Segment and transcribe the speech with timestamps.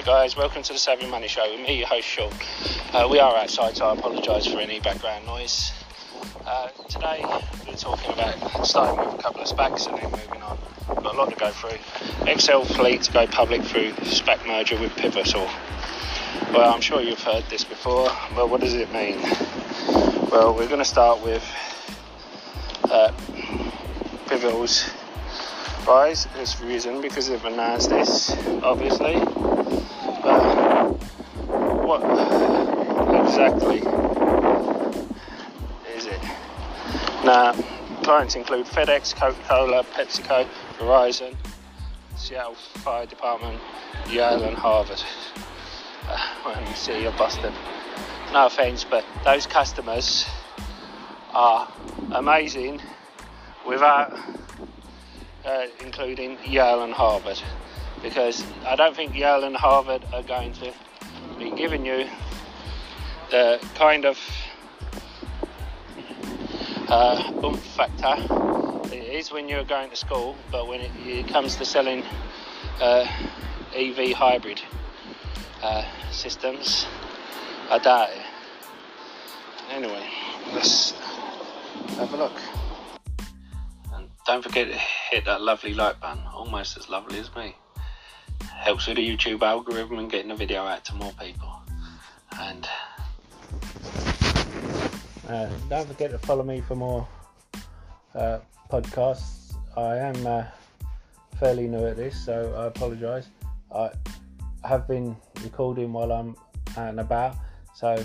[0.00, 2.32] Hi guys, welcome to the Savvy Money Show with me, your host Sean.
[2.94, 5.72] Uh, we are outside, so I apologise for any background noise.
[6.46, 7.22] Uh, today
[7.66, 10.58] we're talking about starting with a couple of SPACs and then moving on.
[10.88, 11.76] We've got a lot to go through.
[12.34, 15.46] XL Fleet to go public through SPAC merger with Pivotal.
[16.54, 19.20] Well, I'm sure you've heard this before, but what does it mean?
[20.30, 21.44] Well, we're going to start with
[22.84, 23.12] uh,
[24.28, 24.88] Pivotal's
[25.86, 29.49] rise has risen because they've announced this, obviously.
[31.90, 32.04] What
[33.26, 33.78] exactly
[35.92, 36.22] is it?
[37.24, 37.52] Now,
[38.04, 40.46] clients include FedEx, Coca-Cola, PepsiCo,
[40.78, 41.34] Verizon,
[42.14, 43.60] Seattle Fire Department,
[44.08, 45.02] Yale, and Harvard.
[46.08, 47.52] Uh, when you see you're busted.
[48.32, 50.26] No offence, but those customers
[51.32, 51.68] are
[52.12, 52.80] amazing
[53.66, 54.16] without
[55.44, 57.42] uh, including Yale and Harvard,
[58.00, 60.72] because I don't think Yale and Harvard are going to
[61.40, 62.06] be giving you
[63.30, 64.18] the kind of
[66.88, 68.14] uh, oomph factor
[68.92, 72.02] it is when you're going to school, but when it, it comes to selling
[72.80, 73.06] uh,
[73.74, 74.60] EV hybrid
[75.62, 76.86] uh, systems,
[77.70, 78.22] I doubt it.
[79.70, 80.06] Anyway,
[80.52, 80.90] let's
[81.96, 82.38] have a look.
[83.94, 84.78] And don't forget to
[85.10, 87.54] hit that lovely like button, almost as lovely as me.
[88.42, 91.62] Helps with the YouTube algorithm and getting the video out to more people.
[92.38, 92.68] And
[95.28, 97.06] uh, don't forget to follow me for more
[98.14, 98.38] uh,
[98.70, 99.54] podcasts.
[99.76, 100.44] I am uh,
[101.38, 103.28] fairly new at this, so I apologise.
[103.74, 103.90] I
[104.64, 106.36] have been recording while I'm
[106.76, 107.36] out and about,
[107.74, 108.04] so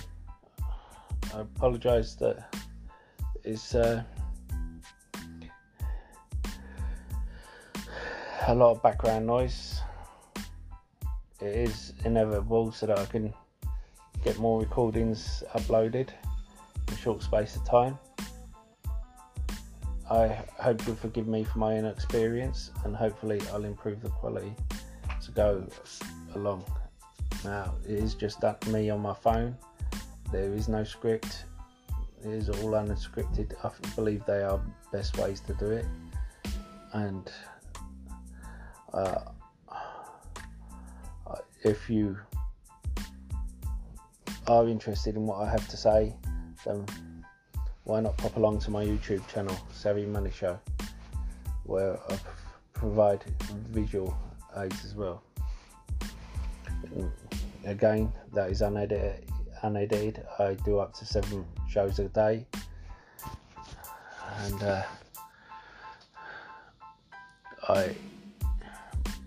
[1.34, 2.54] I apologise that
[3.44, 3.76] it's.
[3.76, 4.04] Uh,
[8.48, 9.82] a lot of background noise.
[11.42, 13.34] It is inevitable so that I can
[14.24, 16.10] get more recordings uploaded
[16.88, 18.00] in a short space of time.
[20.10, 20.28] I
[20.60, 24.56] hope you'll forgive me for my inexperience and hopefully I'll improve the quality
[25.24, 25.68] to go
[26.36, 26.64] along.
[27.44, 29.58] Now, it is just that me on my phone.
[30.32, 31.46] There is no script.
[32.24, 33.54] It is all unscripted.
[33.64, 34.60] I believe they are
[34.92, 35.86] best ways to do it.
[36.94, 37.32] And
[38.94, 39.26] uh,
[41.66, 42.16] if you
[44.48, 46.16] are interested in what I have to say,
[46.64, 46.86] then
[47.86, 50.60] why not pop along to my YouTube channel, Savvy Money Show,
[51.64, 52.20] where I
[52.74, 53.24] provide
[53.72, 54.16] visual
[54.56, 55.24] aids as well.
[57.66, 59.26] Again, that is unedited.
[59.64, 60.24] unedited.
[60.38, 62.46] I do up to seven shows a day,
[64.44, 64.84] and uh,
[67.68, 67.96] I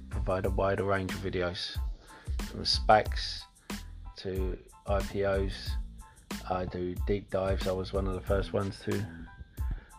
[0.09, 1.79] provide a wider range of videos
[2.49, 3.43] from SPACs
[4.17, 5.71] to IPOs.
[6.51, 7.69] I do deep dives.
[7.69, 9.07] I was one of the first ones to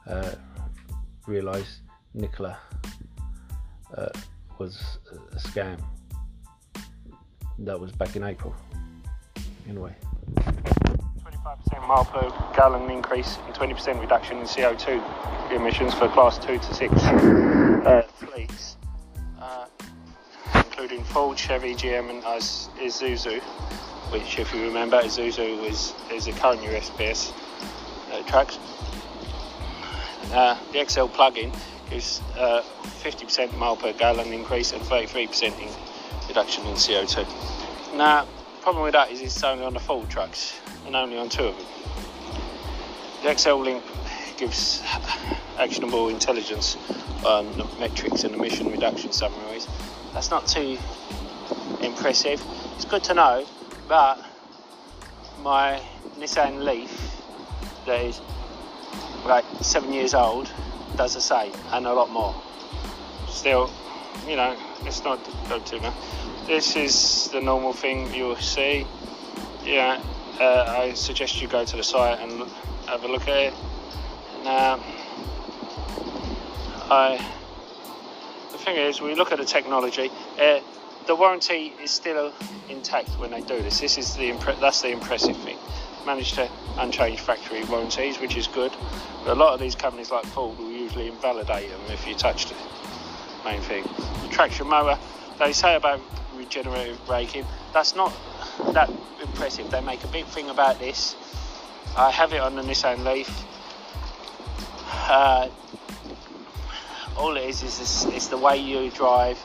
[0.08, 0.32] uh,
[1.28, 1.82] realise
[2.14, 2.58] Nikola
[3.96, 4.10] uh,
[4.58, 5.80] was a scam.
[7.60, 8.56] That was back in April.
[9.68, 9.96] Anyway.
[10.36, 16.74] 25% mile per gallon increase and 20% reduction in CO2 emissions for class 2 to
[16.74, 18.78] 6 uh, fleets
[20.80, 23.42] including Ford, Chevy, GM, and Isuzu,
[24.14, 27.34] which, if you remember, Isuzu is, is a current USPS
[28.14, 28.58] uh, trucks.
[30.32, 31.52] Uh, the XL plug-in
[31.90, 32.64] gives uh,
[33.04, 35.68] 50% mile per gallon increase and 33% in
[36.30, 37.28] reduction in CO2.
[37.98, 41.28] Now, the problem with that is it's only on the Ford trucks and only on
[41.28, 41.66] two of them.
[43.24, 43.84] The XL Link
[44.38, 44.82] gives
[45.58, 46.78] actionable intelligence
[47.26, 49.68] on the metrics and emission reduction summaries
[50.14, 50.78] that's not too
[51.82, 52.44] impressive.
[52.76, 53.46] It's good to know,
[53.88, 54.20] but
[55.42, 55.82] my
[56.18, 57.22] Nissan Leaf
[57.86, 58.22] that is
[59.26, 60.52] like seven years old
[60.96, 62.36] does the same and a lot more.
[63.28, 63.70] Still,
[64.28, 65.94] you know, it's not go too much.
[66.48, 68.86] This is the normal thing you'll see.
[69.64, 70.02] Yeah,
[70.40, 72.50] uh, I suggest you go to the site and
[72.88, 73.54] have a look at it.
[74.44, 74.80] Now,
[76.90, 77.24] I
[78.60, 80.12] thing is, we look at the technology.
[80.40, 80.60] Uh,
[81.08, 82.32] the warranty is still
[82.70, 83.80] intact when they do this.
[83.80, 85.58] This is the impre- that's the impressive thing.
[86.06, 88.72] Managed to unchange factory warranties, which is good.
[89.26, 92.52] But a lot of these companies, like Ford, will usually invalidate them if you touch
[92.52, 92.58] it.
[93.44, 93.84] main thing.
[93.84, 95.00] The traction motor.
[95.40, 96.00] they say about
[96.36, 97.46] regenerative braking.
[97.74, 98.14] That's not
[98.74, 98.90] that
[99.22, 99.70] impressive.
[99.72, 101.16] They make a big thing about this.
[101.98, 103.46] I have it on the Nissan Leaf.
[104.86, 105.50] Uh,
[107.20, 109.38] all it is is, the way you drive.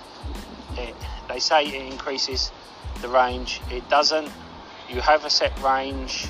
[0.76, 0.94] It,
[1.29, 2.53] they say it increases
[3.03, 3.61] the range.
[3.71, 4.31] It doesn't.
[4.88, 6.29] You have a set range,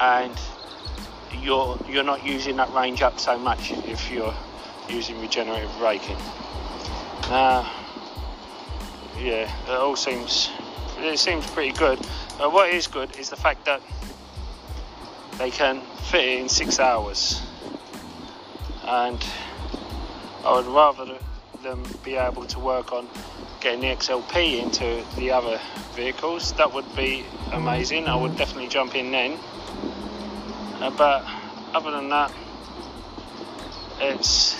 [0.00, 0.32] and
[1.42, 4.34] you're you're not using that range up so much if you're
[4.88, 6.18] using regenerative braking.
[7.28, 7.70] Now,
[9.18, 10.50] yeah, it all seems
[10.98, 11.98] it seems pretty good.
[12.38, 13.80] Uh, what is good is the fact that
[15.38, 15.80] they can
[16.10, 17.42] fit it in six hours,
[18.84, 19.24] and
[20.44, 21.18] I would rather
[21.62, 23.08] them be able to work on
[23.60, 25.58] getting the XLP into the other
[25.94, 26.52] vehicles.
[26.52, 28.06] That would be amazing.
[28.06, 29.38] I would definitely jump in then.
[30.80, 31.24] Uh, but
[31.72, 32.30] other than that,
[34.00, 34.54] it's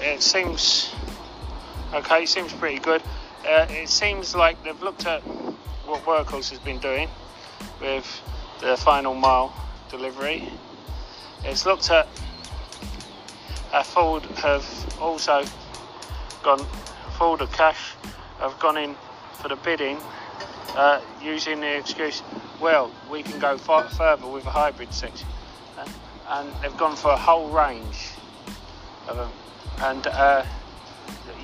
[0.00, 0.92] it seems
[1.94, 2.26] okay.
[2.26, 3.02] Seems pretty good.
[3.48, 5.22] Uh, it seems like they've looked at
[5.86, 7.08] what Workhorse has been doing
[7.80, 8.22] with
[8.60, 9.54] the final mile
[9.90, 10.48] delivery.
[11.44, 12.08] It's looked at
[13.72, 14.66] uh, Ford have
[15.00, 15.44] also
[16.42, 16.64] gone
[17.16, 17.94] Ford of cash
[18.38, 18.94] have gone in
[19.40, 19.98] for the bidding
[20.76, 22.22] uh, using the excuse
[22.60, 25.26] well we can go far further with a hybrid section.
[25.78, 25.88] Uh,
[26.28, 28.10] and they've gone for a whole range
[29.08, 29.30] of them
[29.80, 30.44] and uh,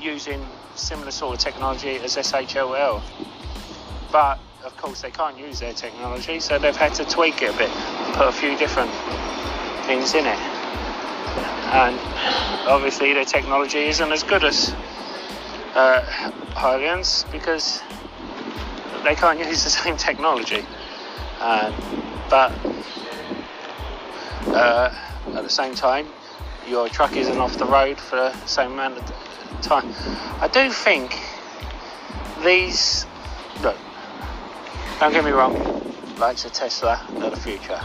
[0.01, 3.03] using similar sort of technology as SHLL
[4.13, 7.59] but of course they can't use their technology so they've had to tweak it a
[7.59, 7.71] bit
[8.13, 8.91] put a few different
[9.87, 10.58] things in it
[11.71, 11.99] and
[12.67, 14.75] obviously the technology isn't as good as
[15.75, 16.33] uh,
[17.31, 17.83] because
[19.05, 20.65] they can't use the same technology.
[22.31, 22.53] But
[24.49, 24.95] uh,
[25.35, 26.07] at the same time,
[26.67, 29.95] your truck isn't off the road for the same amount of time.
[30.41, 31.19] I do think
[32.45, 33.07] these
[33.63, 33.77] look.
[35.01, 35.55] Don't get me wrong,
[36.19, 37.81] like the Tesla of the future,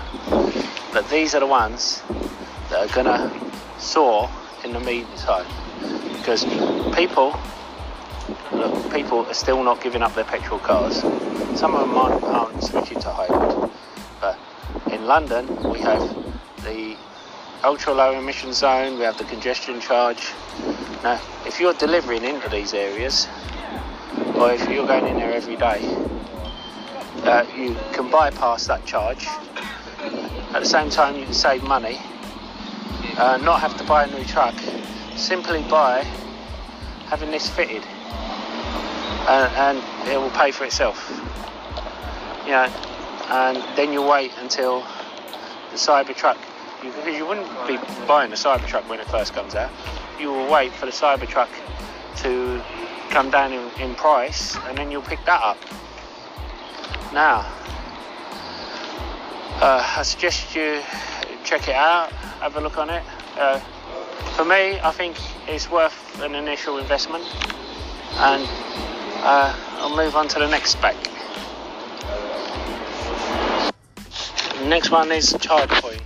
[0.92, 2.02] but these are the ones
[2.70, 3.53] that are gonna
[3.84, 4.30] soar
[4.64, 5.46] in the meantime
[6.18, 6.46] because
[6.96, 7.36] people
[8.52, 11.02] look, people are still not giving up their petrol cars.
[11.60, 13.70] Some of them aren't, aren't switching to hybrid,
[14.22, 14.40] but
[14.92, 16.02] in London we have
[16.64, 16.96] the
[17.64, 20.32] ultra low emission zone, we have the congestion charge.
[21.04, 23.28] Now, if you're delivering into these areas,
[24.36, 25.82] or if you're going in there every day,
[27.24, 29.28] uh, you can bypass that charge.
[30.54, 32.00] At the same time, you can save money,
[33.18, 34.56] uh, not have to buy a new truck,
[35.16, 36.04] simply by
[37.08, 37.84] having this fitted
[39.28, 41.10] and, and it will pay for itself.
[42.46, 42.68] You know,
[43.30, 44.82] and then you wait until
[45.72, 46.38] the Cybertruck,
[46.82, 49.72] because you wouldn't be buying the Cybertruck when it first comes out.
[50.20, 51.50] You will wait for the Cybertruck
[52.18, 52.62] to
[53.10, 55.58] come down in, in price, and then you'll pick that up.
[57.14, 57.46] Now,
[59.62, 60.82] uh, I suggest you
[61.44, 62.12] check it out,
[62.42, 63.04] have a look on it.
[63.38, 63.60] Uh,
[64.36, 65.18] for me, I think
[65.48, 67.24] it's worth an initial investment,
[68.16, 68.48] and
[69.24, 70.96] uh, I'll move on to the next SPAC.
[74.68, 76.02] Next one is ChargePoint.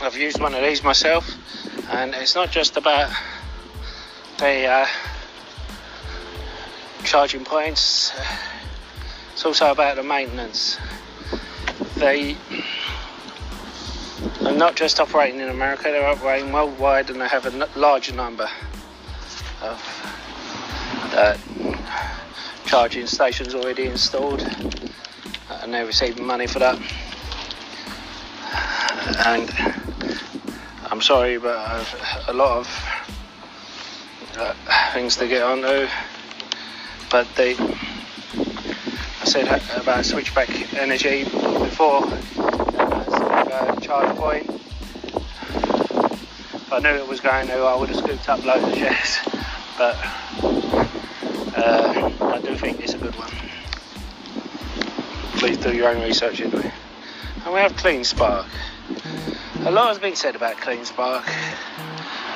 [0.00, 1.30] I've used one of these myself,
[1.90, 3.08] and it's not just about
[4.38, 4.86] the uh,
[7.04, 8.12] charging points,
[9.32, 10.78] it's also about the maintenance.
[11.96, 12.36] They
[14.52, 18.48] are not just operating in America, they're operating worldwide and they have a large number
[19.62, 19.80] of
[21.14, 21.36] uh,
[22.66, 24.42] charging stations already installed
[25.62, 26.78] and they're receiving money for that.
[29.26, 29.50] And
[30.90, 33.04] I'm sorry, but I've a lot of
[34.36, 34.54] uh,
[34.92, 35.88] things to get onto.
[37.10, 42.02] But they, I said about switchback energy before,
[43.52, 44.48] uh, charge point.
[44.48, 44.72] If
[46.72, 49.18] I knew it was going to, I would have scooped up loads of shares.
[49.76, 49.96] But
[51.54, 53.30] uh, I do think it's a good one.
[55.38, 56.72] Please do your own research into it.
[57.44, 58.46] And we have Clean Spark.
[59.64, 61.28] A lot has been said about Clean Spark,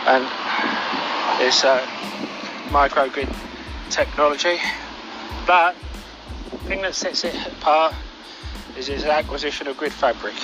[0.06, 0.24] and
[1.40, 1.80] it's uh,
[2.68, 3.34] microgrid
[3.90, 4.58] technology.
[5.46, 5.74] But
[6.50, 7.94] the thing that sets it apart
[8.76, 10.34] is its acquisition of Grid Fabric,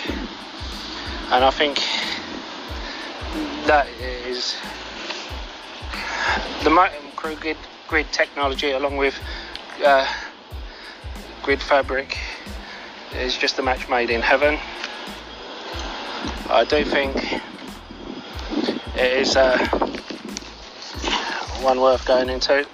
[1.33, 1.79] and I think
[3.67, 4.55] that is
[6.63, 7.57] the microgrid
[7.89, 9.19] grid technology along with
[9.83, 10.07] uh,
[11.43, 12.19] grid fabric
[13.17, 14.59] is just a match made in heaven.
[16.51, 17.17] I do think
[18.95, 19.57] it is uh,
[21.63, 22.67] one worth going into,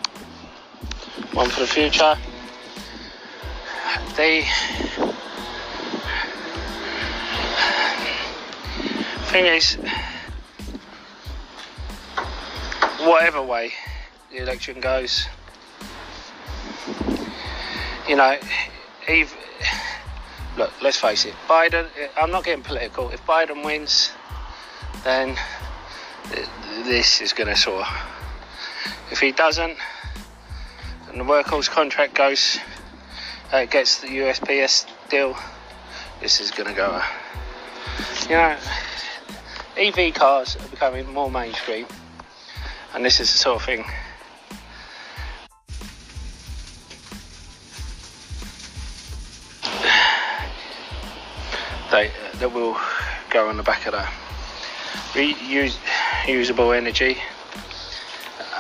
[1.33, 2.17] one for the future.
[4.17, 5.08] The
[9.29, 9.75] thing is,
[13.07, 13.73] whatever way
[14.31, 15.27] the election goes.
[18.09, 18.39] you know,
[20.57, 23.11] look, let's face it, Biden, I'm not getting political.
[23.11, 24.11] If Biden wins,
[25.05, 25.37] then
[26.85, 27.85] this is going to soar.
[29.11, 29.77] If he doesn't,
[31.11, 32.59] and the workhorse contract goes,
[33.53, 35.37] uh, gets the USPS deal,
[36.21, 37.03] this is going to go.
[38.23, 38.57] You know,
[39.79, 41.87] EV cars are becoming more mainstream,
[42.95, 43.85] and this is the sort of thing.
[51.93, 52.77] They, that will
[53.31, 54.13] go on the back of that.
[55.13, 57.19] Reusable energy,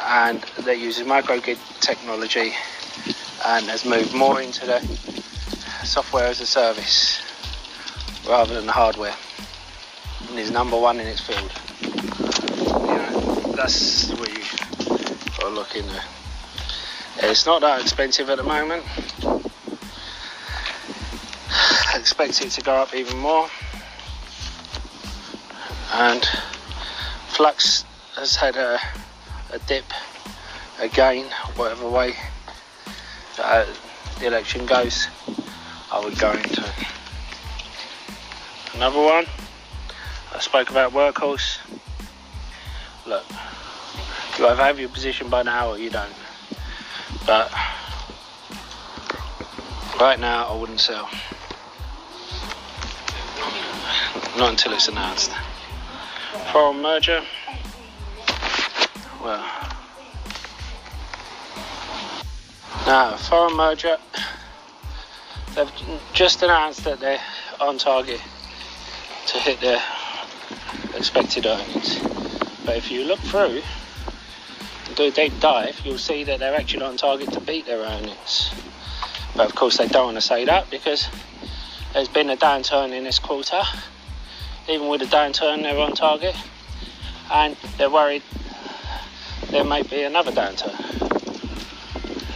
[0.07, 2.53] and that uses microgrid technology
[3.45, 4.79] and has moved more into the
[5.85, 7.21] software as a service
[8.29, 9.15] rather than the hardware
[10.29, 11.53] and is number one in its field.
[11.81, 14.45] You know, that's where you
[15.37, 15.85] got to look in.
[17.19, 18.85] It's not that expensive at the moment.
[21.51, 23.49] I expect it to go up even more.
[25.95, 26.25] And
[27.29, 27.85] Flux
[28.17, 28.79] has had a,
[29.53, 29.85] a dip
[30.79, 32.15] again, whatever way
[33.39, 33.67] uh,
[34.21, 35.09] the election goes.
[35.91, 36.65] I would go into.
[38.75, 39.27] Another one,
[40.39, 41.59] I spoke about workhorse.
[43.09, 43.25] Look,
[44.39, 46.15] you either have your position by now or you don't.
[47.27, 47.51] But
[49.99, 51.11] right now, I wouldn't sell.
[54.39, 55.33] Not until it's announced.
[56.53, 57.25] Forum Merger.
[59.21, 59.45] Well,
[62.87, 63.97] now Forum Merger.
[65.57, 65.73] They've
[66.13, 67.21] just announced that they're
[67.61, 68.21] on target
[69.27, 69.83] to hit their
[70.99, 71.99] expected earnings.
[72.67, 73.63] But if you look through
[74.99, 78.51] do a deep dive, you'll see that they're actually on target to beat their earnings.
[79.37, 81.09] But of course, they don't want to say that because
[81.93, 83.63] there's been a downturn in this quarter.
[84.69, 86.35] Even with a downturn, they're on target,
[87.33, 88.23] and they're worried
[89.51, 90.77] there might be another downturn.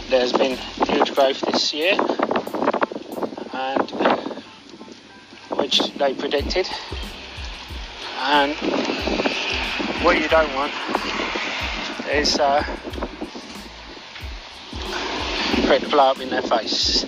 [0.08, 1.94] There's been huge growth this year,
[3.52, 3.90] and
[5.50, 6.68] which they predicted.
[8.24, 8.54] And
[10.04, 10.72] what you don't want
[12.08, 12.62] is uh,
[15.66, 17.04] for it to blow up in their face.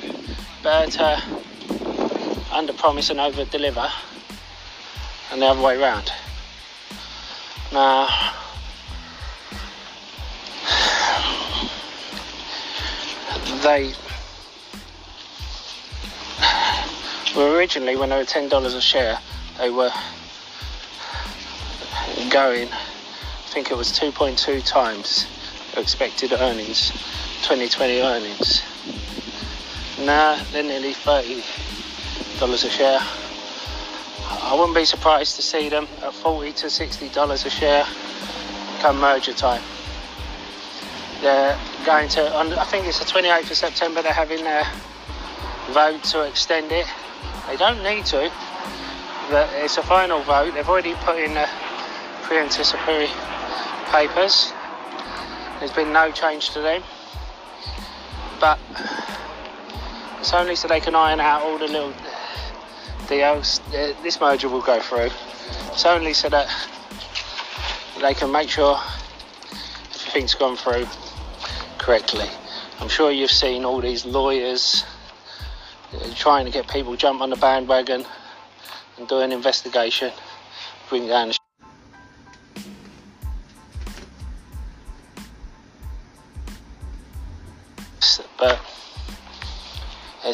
[0.60, 1.20] But uh,
[2.52, 3.88] under promise and over deliver,
[5.30, 6.12] and the other way around.
[7.72, 8.08] Now,
[13.62, 13.94] they
[17.36, 19.18] were originally when they were ten dollars a share,
[19.58, 19.92] they were
[22.34, 22.66] going.
[22.66, 25.26] I think it was 2.2 times
[25.76, 26.90] expected earnings,
[27.46, 28.62] 2020 earnings.
[30.00, 31.44] Now they're nearly 30
[32.40, 32.98] dollars a share.
[33.00, 37.84] I wouldn't be surprised to see them at 40 to 60 dollars a share
[38.80, 39.62] come merger time.
[41.22, 44.66] They're going to, I think it's the 28th of September, they're having their
[45.70, 46.86] vote to extend it
[47.46, 48.32] they don't need to,
[49.30, 50.54] but it's a final vote.
[50.54, 51.46] They've already put in the
[52.24, 53.08] pre anticipatory
[53.92, 54.52] papers.
[55.58, 56.82] There's been no change to them,
[58.40, 58.58] but
[60.20, 61.92] it's only so they can iron out all the little
[63.08, 63.60] deals.
[63.70, 65.10] This merger will go through.
[65.72, 66.48] It's only so that
[68.00, 68.78] they can make sure
[69.94, 70.86] everything's gone through
[71.78, 72.28] correctly.
[72.80, 74.84] I'm sure you've seen all these lawyers
[75.92, 78.04] uh, trying to get people jump on the bandwagon
[78.98, 80.10] and do an investigation,
[80.88, 81.43] bring down the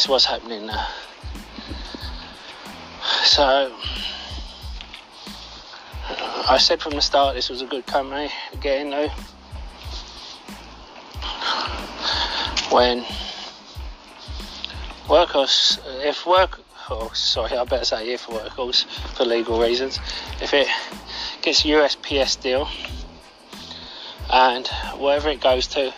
[0.01, 0.89] it's what's happening now.
[3.23, 3.71] So
[6.49, 9.13] I said from the start this was a good company Again, into.
[12.75, 13.03] When
[15.05, 19.99] Workhorse, if work, oh sorry, I better say if Workhorse for legal reasons,
[20.41, 20.69] if it
[21.43, 22.67] gets a USPS deal
[24.33, 24.67] and
[24.97, 25.93] wherever it goes to,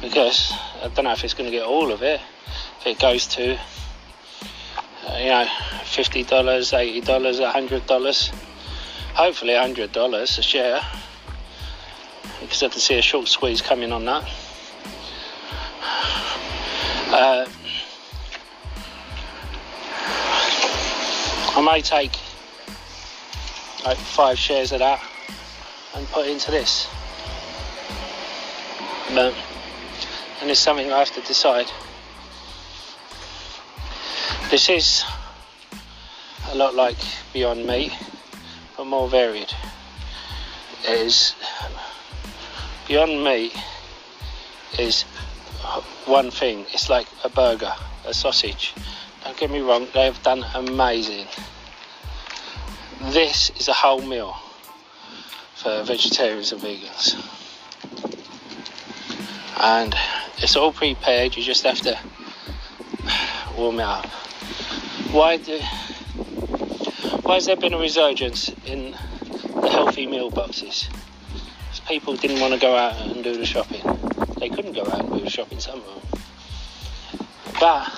[0.00, 2.20] because I don't know if it's going to get all of it,
[2.86, 5.46] it goes to, uh, you know,
[5.84, 8.30] fifty dollars, eighty dollars, hundred dollars,
[9.14, 10.80] hopefully hundred dollars a share,
[12.40, 14.24] because I can see a short squeeze coming on that.
[17.08, 17.46] Uh,
[21.56, 22.12] I may take
[23.84, 25.02] like five shares of that
[25.94, 26.88] and put into this.
[29.12, 29.34] But
[30.40, 31.66] and it's something I have to decide.
[34.48, 35.04] This is
[36.52, 36.96] a lot like
[37.32, 37.92] Beyond Meat,
[38.76, 39.52] but more varied.
[40.84, 41.34] It is
[42.86, 43.52] Beyond Meat
[44.78, 45.02] is
[46.04, 46.64] one thing.
[46.72, 47.72] It's like a burger,
[48.06, 48.72] a sausage.
[49.24, 51.26] Don't get me wrong, they have done amazing.
[53.00, 54.36] This is a whole meal
[55.56, 57.16] for vegetarians and vegans.
[59.60, 59.92] And
[60.38, 61.98] it's all prepared, you just have to
[63.56, 64.06] warm it up.
[65.12, 65.58] Why do
[67.22, 68.92] why has there been a resurgence in
[69.60, 70.88] the healthy meal boxes?
[71.32, 73.82] Because people didn't want to go out and do the shopping.
[74.38, 77.20] They couldn't go out and do the shopping, some of them.
[77.58, 77.92] But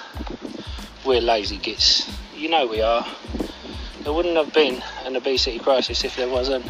[1.05, 2.11] we're lazy gits.
[2.37, 3.07] You know we are.
[4.03, 6.67] There wouldn't have been an obesity crisis if there wasn't.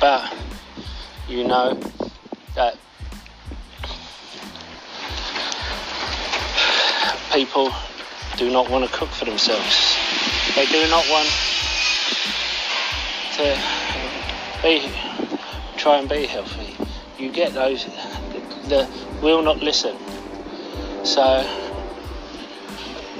[0.00, 0.32] But
[1.28, 1.80] you know
[2.54, 2.76] that
[7.32, 7.72] people
[8.38, 9.96] do not want to cook for themselves.
[10.54, 11.28] They do not want
[13.34, 13.58] to
[14.62, 14.88] be
[15.76, 16.76] try and be healthy.
[17.18, 17.84] You get those
[18.68, 18.88] that
[19.20, 19.96] will not listen.
[21.04, 21.42] So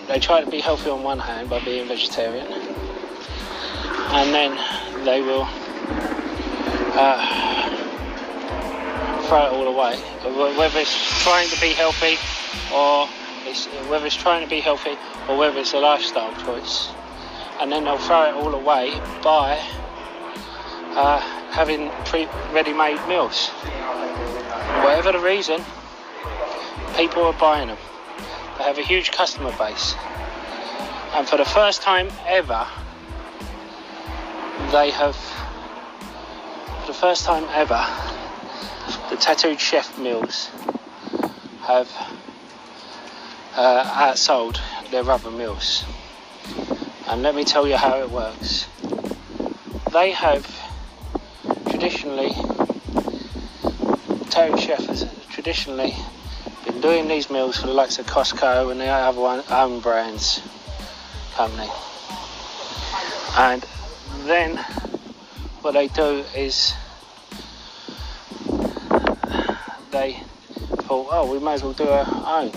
[0.07, 4.57] they try to be healthy on one hand by being vegetarian, and then
[5.05, 5.49] they will
[6.95, 7.21] uh,
[9.27, 9.97] throw it all away.
[10.57, 12.19] Whether it's trying to be healthy
[12.73, 13.09] or
[13.49, 14.97] it's, whether it's trying to be healthy
[15.29, 16.89] or whether it's a lifestyle choice,
[17.61, 19.59] and then they'll throw it all away by
[20.95, 23.49] uh, having pre- ready-made meals.
[24.85, 25.65] Whatever the reason,
[26.97, 27.79] people are buying them.
[28.59, 29.95] They have a huge customer base.
[31.15, 32.67] And for the first time ever,
[34.73, 37.85] they have, for the first time ever,
[39.11, 40.51] the tattooed chef meals
[41.63, 41.89] have
[43.59, 44.61] uh, outsold
[44.93, 45.85] their rubber mills.
[47.09, 48.69] And let me tell you how it works.
[49.93, 50.47] They have
[51.69, 52.31] traditionally,
[54.31, 55.93] tattooed chef has traditionally
[56.65, 60.41] been doing these mills for the likes of Costco and the other one, own brands
[61.33, 61.69] company.
[63.37, 63.67] And
[64.27, 64.57] then
[65.63, 66.75] what they do is
[69.91, 70.23] they
[70.83, 72.53] thought, oh, we may as well do our own.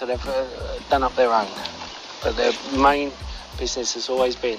[0.00, 0.46] So they've uh,
[0.88, 1.46] done up their own.
[2.22, 3.12] But their main
[3.58, 4.58] business has always been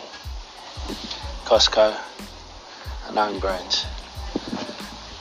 [1.46, 2.00] Costco
[3.08, 3.88] and own brands.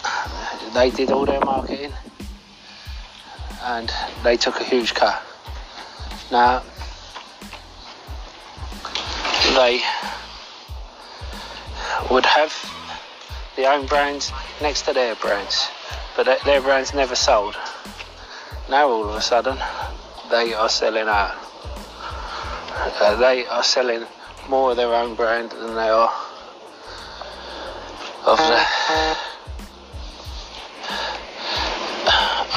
[0.75, 1.95] They did all their marketing
[3.63, 3.91] and
[4.23, 5.23] they took a huge cut.
[6.31, 6.63] Now,
[9.57, 9.81] they
[12.11, 12.53] would have
[13.57, 15.67] the own brands next to their brands,
[16.15, 17.57] but their brands never sold.
[18.69, 19.59] Now, all of a sudden,
[20.31, 21.35] they are selling out.
[22.73, 24.07] Uh, they are selling
[24.49, 26.13] more of their own brand than they are
[28.27, 28.67] of the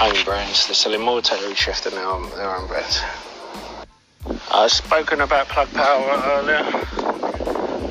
[0.02, 0.68] own brands.
[0.68, 3.02] They're selling more Tattooed Chef than their own, their own brands.
[4.52, 6.64] I've spoken about plug power earlier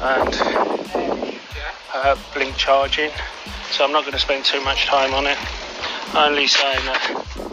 [0.00, 0.34] and
[1.94, 3.10] uh, blink charging,
[3.70, 5.38] so I'm not going to spend too much time on it.
[6.14, 7.51] Only saying that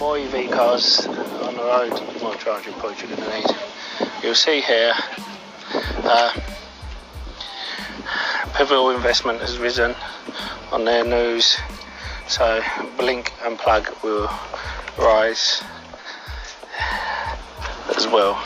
[0.00, 3.56] more EV cars on the road, more charging points you're going to need.
[4.22, 4.94] You'll see here.
[6.02, 6.32] Uh,
[8.54, 9.94] Pivotal investment has risen
[10.72, 11.58] on their news,
[12.28, 12.62] so
[12.96, 14.30] Blink and Plug will
[14.98, 15.62] rise
[17.94, 18.42] as well.